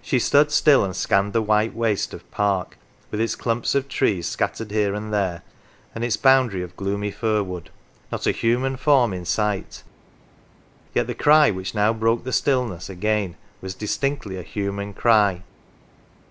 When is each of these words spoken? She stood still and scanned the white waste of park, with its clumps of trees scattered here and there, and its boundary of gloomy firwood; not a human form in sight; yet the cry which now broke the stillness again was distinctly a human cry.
She 0.00 0.18
stood 0.18 0.50
still 0.50 0.82
and 0.82 0.96
scanned 0.96 1.34
the 1.34 1.42
white 1.42 1.74
waste 1.74 2.14
of 2.14 2.30
park, 2.30 2.78
with 3.10 3.20
its 3.20 3.34
clumps 3.36 3.74
of 3.74 3.86
trees 3.86 4.26
scattered 4.26 4.70
here 4.70 4.94
and 4.94 5.12
there, 5.12 5.42
and 5.94 6.02
its 6.02 6.16
boundary 6.16 6.62
of 6.62 6.74
gloomy 6.74 7.10
firwood; 7.10 7.68
not 8.10 8.26
a 8.26 8.30
human 8.30 8.78
form 8.78 9.12
in 9.12 9.26
sight; 9.26 9.82
yet 10.94 11.06
the 11.06 11.14
cry 11.14 11.50
which 11.50 11.74
now 11.74 11.92
broke 11.92 12.24
the 12.24 12.32
stillness 12.32 12.88
again 12.88 13.36
was 13.60 13.74
distinctly 13.74 14.38
a 14.38 14.42
human 14.42 14.94
cry. 14.94 15.42